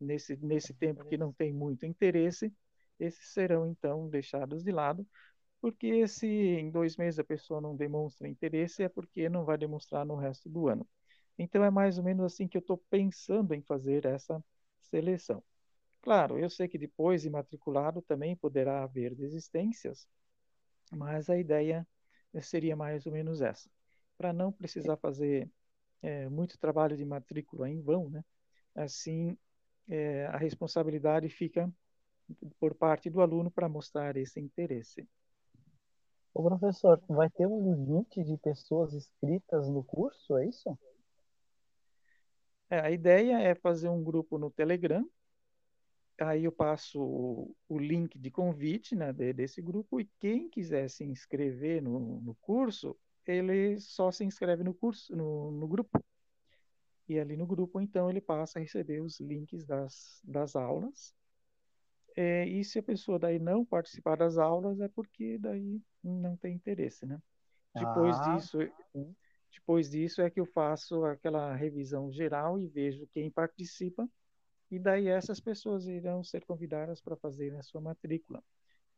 nesse, 0.01 0.35
nesse 0.37 0.73
tempo 0.73 1.05
que 1.05 1.15
não 1.15 1.31
tem 1.31 1.53
muito 1.53 1.85
interesse, 1.85 2.51
esses 2.99 3.33
serão 3.33 3.67
então 3.67 4.09
deixados 4.09 4.63
de 4.63 4.71
lado, 4.71 5.07
porque 5.61 6.07
se 6.07 6.27
em 6.27 6.71
dois 6.71 6.97
meses 6.97 7.19
a 7.19 7.23
pessoa 7.23 7.61
não 7.61 7.75
demonstra 7.75 8.27
interesse, 8.27 8.81
é 8.83 8.89
porque 8.89 9.29
não 9.29 9.45
vai 9.45 9.59
demonstrar 9.59 10.07
no 10.07 10.15
resto 10.15 10.49
do 10.49 10.67
ano. 10.67 10.87
Então 11.37 11.63
é 11.63 11.69
mais 11.69 11.99
ou 11.99 12.03
menos 12.03 12.25
assim 12.25 12.47
que 12.47 12.57
eu 12.57 12.61
estou 12.61 12.79
pensando 12.89 13.53
em 13.53 13.61
fazer 13.61 14.05
essa 14.07 14.43
seleção. 14.81 15.43
Claro, 16.01 16.39
eu 16.39 16.49
sei 16.49 16.67
que 16.67 16.79
depois 16.79 17.21
de 17.21 17.29
matriculado 17.29 18.01
também 18.01 18.35
poderá 18.35 18.83
haver 18.83 19.13
desistências, 19.13 20.07
mas 20.91 21.29
a 21.29 21.37
ideia 21.37 21.87
seria 22.41 22.75
mais 22.75 23.05
ou 23.05 23.11
menos 23.11 23.41
essa, 23.41 23.69
para 24.17 24.33
não 24.33 24.51
precisar 24.51 24.97
fazer 24.97 25.49
é, 26.01 26.29
muito 26.29 26.57
trabalho 26.57 26.95
de 26.95 27.05
matrícula 27.05 27.69
em 27.69 27.81
vão, 27.81 28.09
né? 28.09 28.23
Assim, 28.75 29.37
é, 29.87 30.25
a 30.27 30.37
responsabilidade 30.37 31.29
fica 31.29 31.71
por 32.59 32.75
parte 32.75 33.09
do 33.09 33.21
aluno 33.21 33.51
para 33.51 33.69
mostrar 33.69 34.17
esse 34.17 34.39
interesse. 34.39 35.07
O 36.33 36.43
professor, 36.43 37.01
vai 37.07 37.29
ter 37.29 37.47
um 37.47 37.63
limite 37.63 38.23
de 38.23 38.37
pessoas 38.37 38.93
inscritas 38.93 39.69
no 39.69 39.83
curso, 39.83 40.37
é 40.37 40.45
isso? 40.45 40.77
É, 42.69 42.79
a 42.79 42.91
ideia 42.91 43.39
é 43.39 43.55
fazer 43.55 43.89
um 43.89 44.03
grupo 44.03 44.37
no 44.37 44.51
Telegram. 44.51 45.07
Aí 46.19 46.45
eu 46.45 46.51
passo 46.51 47.01
o, 47.01 47.55
o 47.67 47.77
link 47.77 48.17
de 48.17 48.31
convite 48.31 48.95
né, 48.95 49.11
de, 49.11 49.33
desse 49.33 49.61
grupo 49.61 49.99
e 49.99 50.09
quem 50.19 50.49
quiser 50.49 50.89
se 50.89 51.03
inscrever 51.03 51.81
no, 51.81 52.21
no 52.21 52.35
curso, 52.35 52.97
ele 53.25 53.79
só 53.79 54.11
se 54.11 54.23
inscreve 54.23 54.63
no 54.63 54.73
curso, 54.73 55.15
no, 55.15 55.51
no 55.51 55.67
grupo. 55.67 56.03
E 57.07 57.19
ali 57.19 57.35
no 57.35 57.45
grupo, 57.45 57.79
então, 57.79 58.09
ele 58.09 58.21
passa 58.21 58.57
a 58.57 58.61
receber 58.61 59.01
os 59.01 59.19
links 59.19 59.65
das, 59.65 60.21
das 60.23 60.55
aulas. 60.55 61.13
É, 62.15 62.47
e 62.47 62.63
se 62.63 62.79
a 62.79 62.83
pessoa 62.83 63.19
daí 63.19 63.37
não 63.37 63.65
participar 63.65 64.15
das 64.15 64.37
aulas, 64.37 64.79
é 64.79 64.87
porque 64.87 65.37
daí 65.37 65.81
não 66.01 66.37
tem 66.37 66.55
interesse, 66.55 67.05
né? 67.05 67.21
Depois 67.75 68.17
ah, 68.19 68.35
disso, 68.35 68.57
depois 69.51 69.89
disso 69.89 70.21
é 70.21 70.29
que 70.29 70.39
eu 70.39 70.45
faço 70.45 71.03
aquela 71.03 71.53
revisão 71.53 72.11
geral 72.11 72.57
e 72.57 72.67
vejo 72.67 73.05
quem 73.07 73.29
participa, 73.29 74.07
e 74.69 74.79
daí 74.79 75.07
essas 75.07 75.39
pessoas 75.39 75.87
irão 75.87 76.23
ser 76.23 76.43
convidadas 76.45 77.01
para 77.01 77.15
fazer 77.15 77.55
a 77.55 77.63
sua 77.63 77.81
matrícula. 77.81 78.43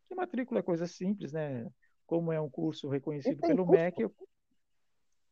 Que 0.08 0.16
matrícula 0.16 0.60
é 0.60 0.64
coisa 0.64 0.88
simples, 0.88 1.34
né? 1.34 1.70
Como 2.06 2.32
é 2.32 2.40
um 2.40 2.50
curso 2.50 2.88
reconhecido 2.88 3.42
pelo 3.42 3.66
custo? 3.66 3.72
MEC, 3.72 4.02
eu... 4.02 4.16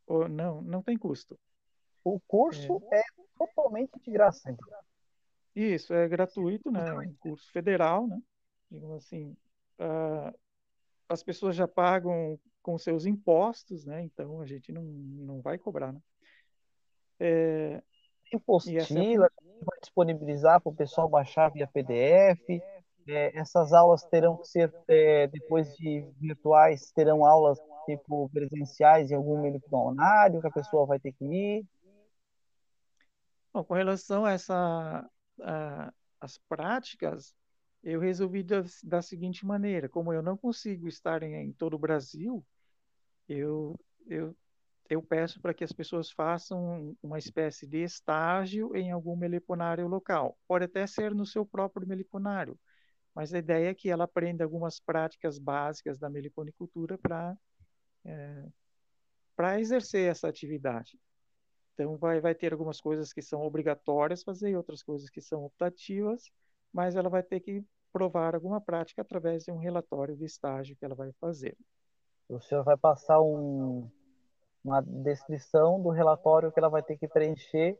oh, 0.07 0.27
não, 0.27 0.61
não 0.61 0.83
tem 0.83 0.97
custo. 0.97 1.39
O 2.03 2.19
curso 2.19 2.81
é, 2.91 2.99
é 2.99 3.03
totalmente 3.37 3.99
de 3.99 4.11
graça. 4.11 4.55
Isso, 5.55 5.93
é 5.93 6.07
gratuito, 6.07 6.69
né? 6.69 6.89
É 6.89 6.93
um 6.93 7.15
curso 7.15 7.49
federal, 7.51 8.07
né? 8.07 8.21
Digamos 8.69 8.97
assim, 9.05 9.35
uh, 9.79 10.37
as 11.07 11.23
pessoas 11.23 11.55
já 11.55 11.67
pagam 11.67 12.37
com 12.61 12.77
seus 12.77 13.05
impostos, 13.05 13.85
né? 13.85 14.03
Então 14.03 14.41
a 14.41 14.45
gente 14.45 14.71
não, 14.71 14.83
não 14.83 15.41
vai 15.41 15.57
cobrar, 15.57 15.93
né? 15.93 16.01
É, 17.19 17.81
Impostila, 18.33 19.27
é 19.27 19.45
vai 19.63 19.79
disponibilizar 19.81 20.61
para 20.61 20.69
o 20.69 20.75
pessoal 20.75 21.09
baixar 21.09 21.49
via 21.49 21.67
PDF. 21.67 22.61
É, 23.07 23.37
essas 23.37 23.71
aulas 23.71 24.03
terão 24.03 24.37
que 24.37 24.47
ser, 24.47 24.73
é, 24.87 25.27
depois 25.27 25.75
de 25.75 26.01
virtuais, 26.19 26.91
terão 26.91 27.23
aulas 27.23 27.59
tipo 27.85 28.29
presenciais 28.29 29.11
em 29.11 29.15
algum 29.15 29.39
milionário 29.41 30.41
que 30.41 30.47
a 30.47 30.51
pessoa 30.51 30.87
vai 30.87 30.99
ter 30.99 31.11
que 31.13 31.23
ir. 31.23 31.65
Bom, 33.53 33.63
com 33.63 33.73
relação 33.75 34.25
a 34.25 34.31
essa 34.31 35.09
a, 35.41 35.93
as 36.19 36.37
práticas, 36.49 37.33
eu 37.83 37.99
resolvi 37.99 38.41
da, 38.41 38.63
da, 38.83 39.01
seguinte 39.01 39.45
maneira: 39.45 39.87
como 39.87 40.11
eu 40.11 40.23
não 40.23 40.35
consigo 40.35 40.87
estar 40.87 41.21
em, 41.21 41.35
em 41.35 41.53
todo 41.53 41.75
o 41.75 41.79
Brasil, 41.79 42.43
eu, 43.29 43.79
eu, 44.07 44.35
eu 44.89 45.01
peço 45.01 45.41
para 45.41 45.53
que 45.53 45.63
as 45.63 45.71
pessoas 45.71 46.11
façam 46.11 46.95
uma 47.01 47.17
espécie 47.17 47.65
de 47.65 47.83
estágio 47.83 48.75
em 48.75 48.91
algum 48.91 49.15
meliponário 49.15 49.87
local. 49.87 50.37
Pode 50.47 50.65
até 50.65 50.85
ser 50.85 51.13
no 51.13 51.25
seu 51.25 51.45
próprio 51.45 51.87
meliponário, 51.87 52.59
mas 53.13 53.33
a 53.33 53.39
ideia 53.39 53.69
é 53.69 53.73
que 53.73 53.89
ela 53.89 54.03
aprenda 54.03 54.43
algumas 54.43 54.79
práticas 54.79 55.39
básicas 55.39 55.97
da 55.97 56.09
meliponicultura 56.09 56.97
para 56.97 57.35
é, 58.05 58.45
para 59.35 59.59
exercer 59.59 60.09
essa 60.09 60.27
atividade. 60.27 60.97
Então, 61.73 61.97
vai, 61.97 62.21
vai 62.21 62.33
ter 62.33 62.53
algumas 62.53 62.79
coisas 62.79 63.11
que 63.11 63.21
são 63.21 63.41
obrigatórias 63.41 64.23
fazer 64.23 64.51
e 64.51 64.55
outras 64.55 64.81
coisas 64.81 65.09
que 65.09 65.19
são 65.19 65.43
optativas, 65.43 66.31
mas 66.71 66.95
ela 66.95 67.09
vai 67.09 67.21
ter 67.21 67.41
que 67.41 67.63
provar 67.91 68.33
alguma 68.33 68.61
prática 68.61 69.01
através 69.01 69.43
de 69.43 69.51
um 69.51 69.57
relatório 69.57 70.15
de 70.15 70.23
estágio 70.25 70.75
que 70.77 70.85
ela 70.85 70.95
vai 70.95 71.11
fazer. 71.19 71.57
O 72.29 72.39
senhor 72.39 72.63
vai 72.63 72.77
passar 72.77 73.21
um, 73.21 73.89
uma 74.65 74.81
descrição 74.81 75.81
do 75.81 75.89
relatório 75.89 76.51
que 76.51 76.59
ela 76.59 76.69
vai 76.69 76.81
ter 76.81 76.97
que 76.97 77.07
preencher 77.07 77.77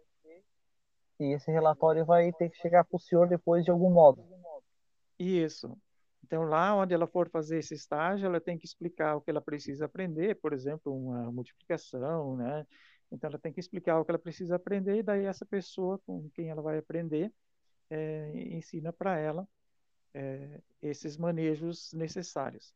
e 1.20 1.34
esse 1.34 1.50
relatório 1.50 2.06
vai 2.06 2.32
ter 2.34 2.50
que 2.50 2.58
chegar 2.58 2.84
para 2.84 2.96
o 2.96 3.00
senhor 3.00 3.28
depois 3.28 3.66
de 3.66 3.72
algum 3.72 3.90
modo. 3.90 4.24
Isso. 5.18 5.76
Então, 6.24 6.44
lá 6.44 6.76
onde 6.76 6.94
ela 6.94 7.08
for 7.08 7.30
fazer 7.30 7.58
esse 7.58 7.74
estágio, 7.74 8.26
ela 8.26 8.40
tem 8.42 8.58
que 8.58 8.66
explicar 8.66 9.16
o 9.16 9.22
que 9.22 9.30
ela 9.30 9.42
precisa 9.42 9.86
aprender, 9.86 10.36
por 10.36 10.54
exemplo, 10.54 10.96
uma 10.96 11.32
multiplicação, 11.32 12.36
né? 12.36 12.68
Então, 13.12 13.30
ela 13.30 13.40
tem 13.40 13.54
que 13.54 13.60
explicar 13.60 14.00
o 14.00 14.06
que 14.06 14.12
ela 14.12 14.20
precisa 14.20 14.56
aprender, 14.56 14.98
e 14.98 15.04
daí 15.04 15.26
essa 15.26 15.46
pessoa 15.46 16.00
com 16.06 16.30
quem 16.32 16.50
ela 16.50 16.62
vai 16.62 16.78
aprender 16.78 17.32
é, 17.90 18.32
ensina 18.36 18.92
para 18.92 19.18
ela 19.18 19.48
é, 20.14 20.62
esses 20.82 21.18
manejos 21.18 21.94
necessários. 21.94 22.74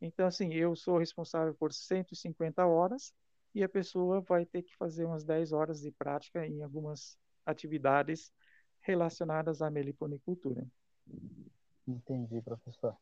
Então, 0.00 0.26
assim, 0.26 0.52
eu 0.52 0.76
sou 0.76 0.98
responsável 0.98 1.54
por 1.54 1.72
150 1.72 2.66
horas 2.66 3.14
e 3.54 3.62
a 3.64 3.68
pessoa 3.68 4.20
vai 4.20 4.44
ter 4.44 4.62
que 4.62 4.76
fazer 4.76 5.04
umas 5.04 5.24
10 5.24 5.52
horas 5.52 5.80
de 5.80 5.90
prática 5.90 6.46
em 6.46 6.62
algumas 6.62 7.18
atividades 7.44 8.32
relacionadas 8.80 9.62
à 9.62 9.70
meliponicultura. 9.70 10.66
Entendi, 11.86 12.40
professor. 12.42 12.96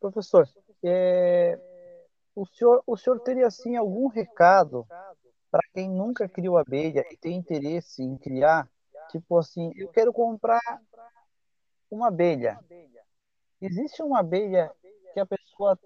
Professor, 0.00 0.48
é, 0.82 1.58
o, 2.34 2.46
senhor, 2.46 2.82
o 2.86 2.96
senhor 2.96 3.20
teria, 3.20 3.46
assim, 3.46 3.76
algum 3.76 4.06
recado 4.06 4.86
para 5.50 5.62
quem 5.72 5.88
nunca 5.88 6.28
criou 6.28 6.58
abelha 6.58 7.04
e 7.10 7.16
tem 7.16 7.36
interesse 7.36 8.02
em 8.02 8.16
criar? 8.16 8.68
Tipo 9.10 9.38
assim, 9.38 9.72
eu 9.76 9.88
quero 9.88 10.12
comprar 10.12 10.60
uma 11.90 12.08
abelha. 12.08 12.58
Existe 13.60 14.02
uma 14.02 14.20
abelha 14.20 14.72
que 15.12 15.20
a 15.20 15.26
pessoa 15.26 15.78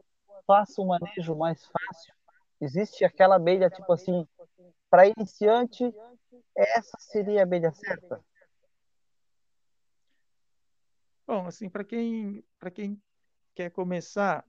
faça 0.47 0.81
um 0.81 0.87
manejo 0.87 1.37
mais 1.37 1.67
fácil. 1.67 2.15
Existe 2.61 3.05
aquela 3.05 3.37
abelha, 3.37 3.71
tipo 3.71 3.93
assim, 3.93 4.27
para 4.91 5.07
iniciante, 5.07 5.85
essa 6.57 6.97
seria 6.99 7.41
a 7.41 7.43
abelha 7.45 7.73
certa? 7.73 8.21
Bom, 11.27 11.47
assim, 11.47 11.69
para 11.69 11.85
quem, 11.85 12.43
para 12.59 12.71
quem 12.71 13.01
quer 13.55 13.71
começar, 13.71 14.45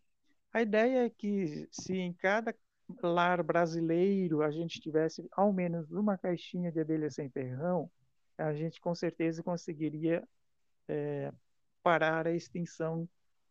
a 0.52 0.62
ideia 0.62 1.06
é 1.06 1.10
que 1.10 1.68
se 1.72 1.96
em 1.96 2.14
cada 2.14 2.56
lar 3.04 3.44
brasileiro 3.44 4.42
a 4.42 4.50
gente 4.50 4.80
tivesse 4.80 5.28
ao 5.32 5.54
menos 5.54 5.92
uma 5.92 6.18
caixinha 6.18 6.72
de 6.72 6.80
abelha 6.80 7.12
sem 7.12 7.30
ferrão, 7.30 7.92
a 8.38 8.54
gente 8.54 8.80
com 8.82 8.96
certeza 8.96 9.44
conseguiria 9.44 10.28
é, 10.88 11.32
parar 11.84 12.26
a 12.26 12.32
extinção 12.32 13.08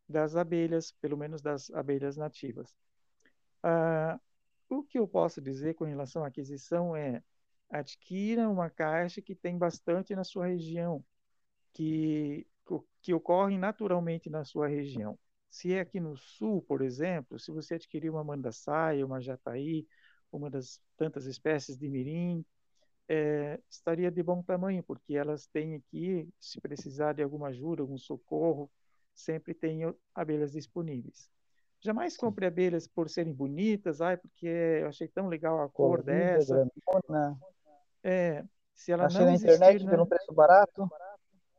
das 0.08 0.34
abelhas, 0.34 0.90
pelo 0.92 1.16
menos 1.16 1.42
das 1.42 1.70
abelhas 1.70 2.16
nativas. 2.16 2.74
Ah, 3.62 4.18
o 4.68 4.82
que 4.82 4.98
eu 4.98 5.08
posso 5.08 5.40
dizer 5.40 5.74
com 5.74 5.84
relação 5.84 6.24
à 6.24 6.28
aquisição 6.28 6.96
é 6.96 7.22
adquira 7.70 8.48
uma 8.48 8.70
caixa 8.70 9.20
que 9.20 9.34
tem 9.34 9.58
bastante 9.58 10.14
na 10.14 10.24
sua 10.24 10.46
região, 10.46 11.04
que, 11.72 12.46
que 13.02 13.14
ocorre 13.14 13.58
naturalmente 13.58 14.30
na 14.30 14.44
sua 14.44 14.68
região. 14.68 15.18
Se 15.50 15.72
é 15.72 15.80
aqui 15.80 16.00
no 16.00 16.16
sul, 16.16 16.62
por 16.62 16.82
exemplo, 16.82 17.38
se 17.38 17.50
você 17.50 17.74
adquirir 17.74 18.10
uma 18.10 18.24
mandaçaia, 18.24 19.04
uma 19.04 19.20
jataí, 19.20 19.86
uma 20.30 20.50
das 20.50 20.80
tantas 20.96 21.26
espécies 21.26 21.76
de 21.76 21.88
mirim, 21.88 22.44
é, 23.08 23.60
estaria 23.70 24.10
de 24.10 24.22
bom 24.22 24.42
tamanho, 24.42 24.82
porque 24.82 25.14
elas 25.14 25.46
têm 25.46 25.76
aqui, 25.76 26.28
se 26.38 26.60
precisar 26.60 27.14
de 27.14 27.22
alguma 27.22 27.48
ajuda, 27.48 27.82
algum 27.82 27.96
socorro, 27.98 28.70
sempre 29.14 29.54
tem 29.54 29.80
abelhas 30.14 30.52
disponíveis. 30.52 31.30
Jamais 31.80 32.16
compre 32.16 32.46
abelhas 32.46 32.86
por 32.88 33.08
serem 33.08 33.32
bonitas, 33.32 34.00
ai, 34.00 34.16
porque 34.16 34.46
eu 34.46 34.88
achei 34.88 35.06
tão 35.08 35.28
legal 35.28 35.60
a 35.60 35.68
cor 35.68 36.02
Colorida, 36.02 36.12
dessa. 36.12 36.54
grandona. 36.86 37.38
É, 38.02 38.44
se 38.74 38.92
ela 38.92 39.06
Achei 39.06 39.20
não 39.20 39.26
na 39.26 39.34
existir 39.34 39.52
internet 39.54 39.84
na, 39.84 39.90
pelo 39.90 40.06
preço 40.06 40.32
barato. 40.32 40.90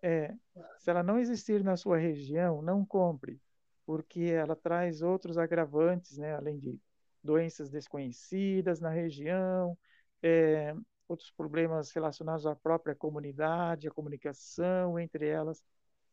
é, 0.01 0.33
se 0.79 0.89
ela 0.89 1.03
não 1.03 1.17
existir 1.19 1.63
na 1.63 1.77
sua 1.77 1.97
região, 1.97 2.61
não 2.61 2.85
compre, 2.85 3.39
porque 3.85 4.21
ela 4.21 4.55
traz 4.55 5.01
outros 5.01 5.37
agravantes, 5.37 6.17
né, 6.17 6.35
além 6.35 6.57
de 6.57 6.79
doenças 7.23 7.69
desconhecidas 7.69 8.79
na 8.79 8.89
região, 8.89 9.77
é, 10.21 10.73
outros 11.07 11.31
problemas 11.31 11.91
relacionados 11.91 12.45
à 12.45 12.55
própria 12.55 12.95
comunidade, 12.95 13.87
à 13.87 13.91
comunicação 13.91 14.99
entre 14.99 15.27
elas. 15.27 15.63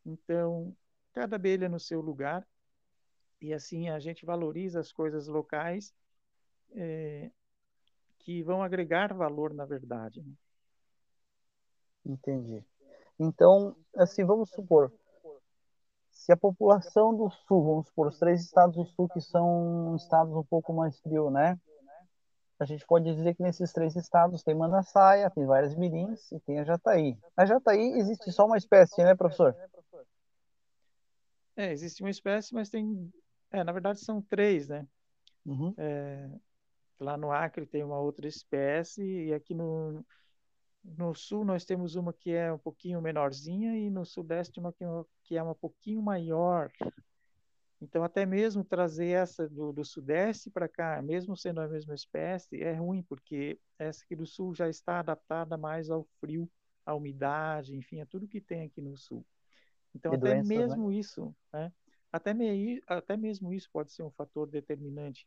Então, 0.05 0.75
cada 1.13 1.37
abelha 1.37 1.69
no 1.69 1.79
seu 1.79 2.01
lugar, 2.01 2.47
e 3.41 3.53
assim 3.53 3.89
a 3.89 3.99
gente 3.99 4.25
valoriza 4.25 4.81
as 4.81 4.93
coisas 4.93 5.27
locais 5.27 5.95
é, 6.75 7.31
que 8.19 8.43
vão 8.43 8.63
agregar 8.63 9.15
valor, 9.15 9.55
na 9.55 9.65
verdade. 9.65 10.23
né? 10.23 10.33
Entendi. 12.05 12.65
Então, 13.19 13.77
assim, 13.97 14.25
vamos 14.25 14.51
supor, 14.51 14.93
se 16.11 16.33
a 16.33 16.37
população 16.37 17.17
do 17.17 17.31
sul, 17.31 17.65
vamos 17.65 17.87
supor, 17.87 18.09
os 18.09 18.19
três 18.19 18.43
estados 18.43 18.77
do 18.77 18.85
sul 18.85 19.09
que 19.09 19.21
são 19.21 19.95
estados 19.97 20.35
um 20.35 20.43
pouco 20.43 20.73
mais 20.73 20.99
frios, 21.01 21.33
né? 21.33 21.59
A 22.59 22.65
gente 22.65 22.87
pode 22.87 23.15
dizer 23.15 23.35
que 23.35 23.43
nesses 23.43 23.71
três 23.73 23.95
estados 23.97 24.43
tem 24.43 24.55
mandaçaia, 24.55 25.31
tem 25.31 25.45
várias 25.45 25.75
mirins 25.75 26.33
e 26.33 26.41
tem 26.41 26.59
a 26.59 26.65
jataí. 26.65 27.17
A 27.37 27.45
jataí 27.45 27.99
existe 27.99 28.33
só 28.33 28.47
uma 28.47 28.57
espécie, 28.57 29.05
né, 29.05 29.15
professor? 29.15 29.55
É, 31.55 31.71
existe 31.71 32.03
uma 32.03 32.11
espécie, 32.11 32.55
mas 32.55 32.71
tem, 32.71 33.13
é, 33.61 33.65
na 33.65 33.73
verdade 33.73 34.01
são 34.01 34.23
três, 34.23 34.69
né? 34.69 34.87
Uhum. 35.47 35.77
Lá 36.99 37.17
no 37.17 37.31
Acre 37.31 37.67
tem 37.67 37.83
uma 37.85 37.99
outra 37.99 38.27
espécie 38.27 39.03
e 39.27 39.35
aqui 39.35 39.55
no, 39.55 40.05
no 40.85 41.15
sul 41.15 41.45
nós 41.45 41.65
temos 41.65 41.97
uma 41.97 42.13
que 42.13 42.31
é 42.33 42.53
um 42.53 42.59
pouquinho 42.59 43.03
menorzinha 43.03 43.77
e 43.79 43.91
no 43.91 44.05
sudeste 44.07 44.61
uma 44.61 44.73
que, 44.73 44.85
é- 44.85 44.89
que 45.25 45.37
é 45.37 45.43
um 45.43 45.55
pouquinho 45.55 46.03
maior. 46.03 46.71
Então 47.81 48.03
até 48.03 48.25
mesmo 48.25 48.65
trazer 48.65 49.09
essa 49.09 49.49
do, 49.49 49.73
do 49.73 49.85
sudeste 49.85 50.51
para 50.51 50.69
cá, 50.69 51.03
mesmo 51.03 51.37
sendo 51.37 51.61
a 51.61 51.69
mesma 51.69 51.95
espécie, 51.95 52.63
é 52.63 52.73
ruim 52.75 53.03
porque 53.03 53.61
essa 53.79 54.03
aqui 54.05 54.17
do 54.17 54.27
sul 54.27 54.55
já 54.55 54.69
está 54.69 55.01
adaptada 55.01 55.57
mais 55.59 55.91
ao 55.91 56.05
frio, 56.21 56.51
à 56.87 56.95
umidade, 56.95 57.77
enfim, 57.77 58.01
a 58.01 58.07
tudo 58.07 58.29
que 58.29 58.41
tem 58.41 58.63
aqui 58.63 58.81
no 58.81 58.97
sul. 58.97 59.27
Então 59.95 60.13
E 60.13 60.15
até 60.15 60.43
doenças, 60.43 60.67
né? 60.67 60.77
mesmo 60.77 60.93
isso, 60.93 61.35
né? 61.53 61.73
Até, 62.17 62.35
mei, 62.35 62.81
até 62.87 63.17
mesmo 63.17 63.53
isso 63.53 63.69
pode 63.73 63.93
ser 63.93 64.03
um 64.03 64.11
fator 64.11 64.49
determinante 64.49 65.27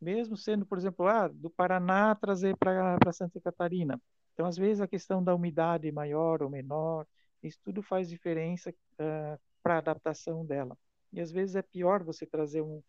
mesmo 0.00 0.36
sendo, 0.36 0.64
por 0.64 0.78
exemplo, 0.78 1.06
ah, 1.06 1.28
do 1.28 1.50
Paraná 1.50 2.14
trazer 2.14 2.56
para 2.56 3.12
Santa 3.12 3.40
Catarina. 3.40 4.00
Então, 4.32 4.46
às 4.46 4.56
vezes, 4.56 4.80
a 4.80 4.86
questão 4.86 5.22
da 5.22 5.34
umidade 5.34 5.90
maior 5.90 6.42
ou 6.42 6.48
menor, 6.48 7.06
isso 7.42 7.58
tudo 7.64 7.82
faz 7.82 8.08
diferença 8.08 8.70
uh, 8.70 9.40
para 9.62 9.74
a 9.74 9.78
adaptação 9.78 10.44
dela. 10.44 10.76
E 11.12 11.20
às 11.20 11.32
vezes 11.32 11.56
é 11.56 11.62
pior 11.62 12.04
você 12.04 12.26
trazer 12.26 12.60
um, 12.60 12.82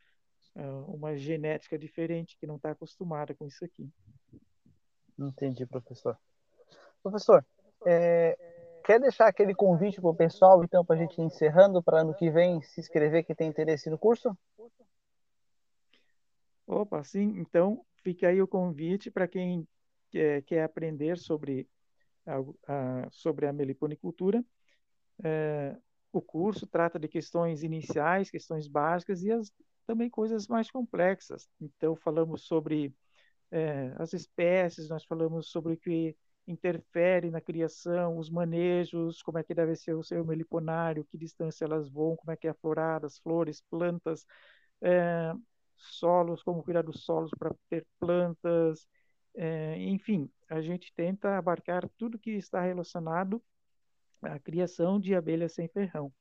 uh, 0.56 0.94
uma 0.94 1.18
genética 1.18 1.78
diferente 1.78 2.38
que 2.40 2.46
não 2.46 2.58
está 2.58 2.72
acostumada 2.72 3.34
com 3.34 3.48
isso 3.48 3.66
aqui. 3.66 3.90
Entendi, 5.18 5.66
professor. 5.66 6.18
Professor, 7.02 7.46
é, 7.86 8.38
quer 8.90 9.00
deixar 9.00 9.28
aquele 9.28 9.54
convite 9.54 10.02
para 10.02 10.10
o 10.10 10.16
pessoal, 10.16 10.64
então, 10.64 10.84
para 10.84 10.96
a 10.96 11.00
gente 11.00 11.16
ir 11.20 11.24
encerrando, 11.24 11.84
para 11.84 12.02
ano 12.02 12.16
que 12.16 12.32
vem 12.32 12.60
se 12.64 12.80
inscrever 12.80 13.24
que 13.24 13.36
tem 13.36 13.48
interesse 13.48 13.88
no 13.88 14.00
curso? 14.00 14.36
Opa, 16.66 17.04
sim. 17.04 17.36
Então, 17.38 17.86
fica 18.04 18.30
aí 18.30 18.42
o 18.42 18.48
convite 18.48 19.12
para 19.12 19.28
quem 19.28 19.68
quer, 20.10 20.42
quer, 20.42 20.64
aprender 20.64 21.20
sobre 21.20 21.70
a, 22.26 22.38
a, 22.68 23.08
sobre 23.12 23.46
a 23.46 23.54
meliponicultura. 23.54 24.44
É, 25.24 25.78
o 26.12 26.20
curso 26.20 26.66
trata 26.66 26.98
de 26.98 27.08
questões 27.08 27.62
iniciais, 27.62 28.32
questões 28.32 28.68
básicas 28.68 29.22
e 29.22 29.32
as, 29.32 29.54
também 29.86 30.10
coisas 30.10 30.48
mais 30.48 30.72
complexas. 30.72 31.48
Então, 31.62 31.96
falamos 31.96 32.48
sobre 32.48 32.92
é, 33.52 33.94
as 33.98 34.14
espécies, 34.14 34.90
nós 34.90 35.06
falamos 35.06 35.52
sobre 35.52 35.74
o 35.74 35.78
que 35.78 36.18
interfere 36.48 37.30
na 37.30 37.42
criação, 37.42 38.18
os 38.18 38.30
manejos, 38.30 39.22
como 39.22 39.38
é 39.38 39.44
que 39.44 39.54
deve 39.54 39.76
ser 39.76 39.94
o 39.96 40.04
seu 40.04 40.26
meliponário, 40.26 41.06
que 41.06 41.18
distância 41.18 41.66
elas 41.66 41.90
vão, 41.90 42.16
como 42.16 42.32
é 42.32 42.38
que 42.38 42.48
é 42.48 42.52
a 42.52 42.56
florada, 42.56 43.08
as 43.08 43.20
flores, 43.20 43.62
plantas, 43.70 44.26
é, 44.82 45.34
solos, 45.76 46.44
como 46.44 46.64
cuidar 46.64 46.84
dos 46.84 47.04
solos 47.04 47.32
para 47.38 47.54
ter 47.70 47.86
plantas, 48.00 48.88
é, 49.36 49.78
enfim, 49.78 50.30
a 50.50 50.62
gente 50.62 50.94
tenta 50.94 51.38
abarcar 51.38 51.88
tudo 51.98 52.20
que 52.20 52.32
está 52.32 52.62
relacionado 52.62 53.42
à 54.22 54.40
criação 54.40 55.00
de 55.00 55.16
abelhas 55.16 55.54
sem 55.54 55.68
ferrão. 55.68 56.12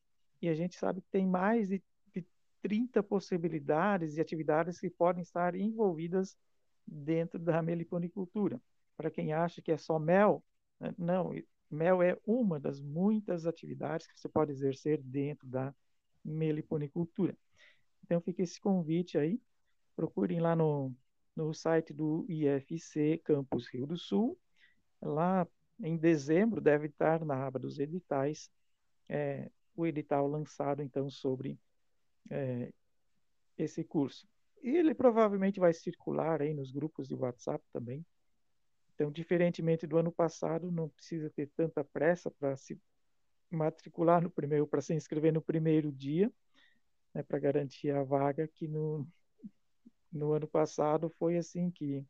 E 0.40 0.48
a 0.48 0.54
gente 0.54 0.76
sabe 0.76 1.00
que 1.00 1.08
tem 1.10 1.26
mais 1.26 1.68
de, 1.68 1.82
de 2.14 2.24
30 2.62 3.02
possibilidades 3.02 4.16
e 4.16 4.20
atividades 4.20 4.78
que 4.78 4.90
podem 4.90 5.22
estar 5.22 5.54
envolvidas 5.54 6.36
dentro 6.86 7.38
da 7.38 7.62
meliponicultura. 7.62 8.60
Para 8.98 9.10
quem 9.10 9.32
acha 9.32 9.62
que 9.62 9.72
é 9.72 9.78
só 9.78 9.98
mel, 9.98 10.44
né, 10.78 10.94
não, 10.98 11.32
mel 11.70 12.02
é 12.02 12.18
uma 12.26 12.60
das 12.60 12.82
muitas 12.82 13.46
atividades 13.46 14.06
que 14.06 14.20
você 14.20 14.28
pode 14.28 14.52
exercer 14.52 15.00
dentro 15.00 15.48
da 15.48 15.74
meliponicultura. 16.22 17.34
Então 18.04 18.20
fica 18.20 18.42
esse 18.42 18.60
convite 18.60 19.16
aí 19.16 19.40
procurem 19.98 20.38
lá 20.38 20.54
no, 20.54 20.94
no 21.34 21.52
site 21.52 21.92
do 21.92 22.24
IFC 22.28 23.20
Campus 23.24 23.66
Rio 23.66 23.84
do 23.84 23.96
Sul. 23.96 24.38
Lá 25.02 25.44
em 25.80 25.96
dezembro 25.96 26.60
deve 26.60 26.86
estar 26.86 27.24
na 27.24 27.46
aba 27.46 27.58
dos 27.58 27.80
editais 27.80 28.48
é, 29.08 29.50
o 29.74 29.84
edital 29.84 30.28
lançado 30.28 30.82
então 30.82 31.10
sobre 31.10 31.58
é, 32.30 32.72
esse 33.56 33.82
curso. 33.82 34.24
E 34.62 34.76
ele 34.76 34.94
provavelmente 34.94 35.58
vai 35.58 35.72
circular 35.72 36.42
aí 36.42 36.54
nos 36.54 36.70
grupos 36.70 37.08
de 37.08 37.16
WhatsApp 37.16 37.64
também. 37.72 38.06
Então, 38.98 39.12
diferentemente 39.12 39.86
do 39.86 39.96
ano 39.96 40.10
passado, 40.10 40.72
não 40.72 40.88
precisa 40.88 41.30
ter 41.30 41.48
tanta 41.54 41.84
pressa 41.84 42.32
para 42.32 42.56
se 42.56 42.76
matricular 43.48 44.20
no 44.20 44.28
primeiro, 44.28 44.66
para 44.66 44.80
se 44.80 44.92
inscrever 44.92 45.32
no 45.32 45.40
primeiro 45.40 45.92
dia, 45.92 46.28
né, 47.14 47.22
para 47.22 47.38
garantir 47.38 47.92
a 47.92 48.02
vaga, 48.02 48.48
que 48.48 48.66
no, 48.66 49.06
no 50.10 50.32
ano 50.32 50.48
passado 50.48 51.08
foi 51.10 51.36
assim 51.36 51.70
que 51.70 52.04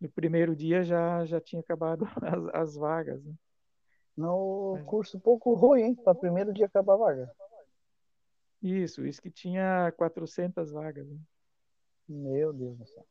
no 0.00 0.08
primeiro 0.08 0.56
dia 0.56 0.82
já 0.82 1.26
já 1.26 1.42
tinha 1.42 1.60
acabado 1.60 2.06
as, 2.54 2.54
as 2.54 2.74
vagas. 2.74 3.22
Né? 3.22 3.34
No 4.16 4.76
Mas... 4.78 4.86
curso 4.86 5.18
um 5.18 5.20
pouco 5.20 5.52
ruim, 5.52 5.82
hein? 5.82 5.94
Para 5.94 6.14
primeiro 6.14 6.54
dia 6.54 6.64
acabar 6.64 6.94
a 6.94 6.96
vaga. 6.96 7.30
Isso, 8.62 9.06
isso 9.06 9.20
que 9.20 9.30
tinha 9.30 9.92
400 9.92 10.72
vagas. 10.72 11.06
Né? 11.06 11.18
Meu 12.08 12.50
Deus 12.50 12.78
do 12.78 12.86
céu. 12.86 13.06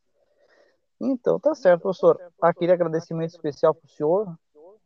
Então, 1.01 1.39
tá 1.39 1.55
certo, 1.55 1.81
professor. 1.81 2.19
Aquele 2.41 2.71
agradecimento 2.71 3.31
especial 3.31 3.73
para 3.73 3.85
o 3.85 3.89
senhor. 3.89 4.37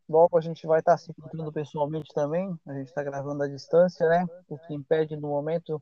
Logo 0.08 0.38
a 0.38 0.41
gente 0.41 0.67
vai 0.67 0.80
estar 0.80 0.97
se 0.97 1.12
encontrando 1.12 1.52
pessoalmente 1.52 2.13
também. 2.13 2.54
A 2.67 2.73
gente 2.73 2.88
está 2.88 3.04
gravando 3.04 3.43
à 3.43 3.47
distância, 3.47 4.08
né? 4.08 4.26
O 4.47 4.58
que 4.58 4.73
impede 4.73 5.15
no 5.15 5.30
momento 5.30 5.82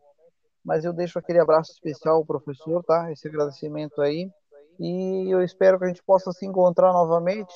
mas 0.63 0.85
eu 0.85 0.93
deixo 0.93 1.17
aquele 1.17 1.39
abraço 1.39 1.71
especial 1.71 2.17
ao 2.17 2.25
professor, 2.25 2.83
tá? 2.83 3.11
Esse 3.11 3.27
agradecimento 3.27 4.01
aí. 4.01 4.31
E 4.79 5.29
eu 5.29 5.43
espero 5.43 5.77
que 5.77 5.85
a 5.85 5.87
gente 5.87 6.03
possa 6.03 6.31
se 6.31 6.45
encontrar 6.45 6.93
novamente 6.93 7.53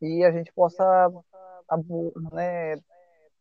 e 0.00 0.24
a 0.24 0.30
gente 0.32 0.52
possa 0.52 1.10
né, 2.32 2.76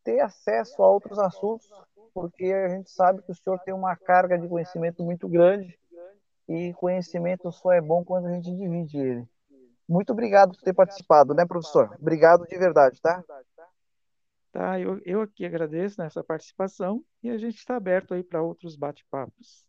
ter 0.04 0.20
acesso 0.20 0.82
a 0.84 0.90
outros 0.90 1.18
assuntos, 1.18 1.68
porque 2.14 2.46
a 2.46 2.70
gente 2.70 2.92
sabe 2.92 3.22
que 3.22 3.32
o 3.32 3.36
senhor 3.36 3.60
tem 3.60 3.74
uma 3.74 3.96
carga 3.96 4.38
de 4.38 4.48
conhecimento 4.48 5.04
muito 5.04 5.28
grande 5.28 5.80
e 6.56 6.74
conhecimento 6.74 7.52
só 7.52 7.72
é 7.72 7.82
bom 7.82 8.04
quando 8.04 8.28
a 8.28 8.32
gente 8.34 8.56
divide 8.56 8.98
ele. 8.98 9.28
Muito 9.88 10.14
obrigado 10.14 10.52
por 10.54 10.62
ter 10.62 10.74
participado, 10.74 11.34
né, 11.34 11.46
professor? 11.46 11.96
Obrigado 12.00 12.46
de 12.46 12.58
verdade, 12.58 13.02
tá? 13.02 13.24
Tá, 14.52 14.80
eu, 14.80 15.02
eu 15.06 15.22
aqui 15.22 15.46
agradeço 15.46 16.02
nessa 16.02 16.24
participação 16.24 17.04
e 17.24 17.30
a 17.30 17.38
gente 17.38 17.58
está 17.58 17.78
aberto 17.78 18.14
aí 18.14 18.24
para 18.24 18.42
outros 18.42 18.76
bate-papos. 18.76 19.66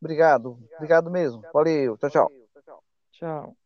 Obrigado, 0.00 0.58
obrigado 0.76 1.10
mesmo. 1.10 1.42
Valeu, 1.52 1.96
tchau, 1.98 2.10
tchau. 2.10 2.32
Tchau. 3.12 3.57